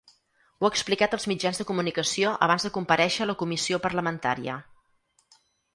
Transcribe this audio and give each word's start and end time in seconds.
Ho 0.61 0.67
ha 0.67 0.69
explicat 0.75 1.13
als 1.17 1.27
mitjans 1.33 1.59
de 1.61 1.67
comunicació 1.73 2.33
abans 2.47 2.67
de 2.69 2.73
comparèixer 2.79 3.25
a 3.27 3.29
la 3.33 3.37
comissió 3.45 3.83
parlamentària. 3.87 4.59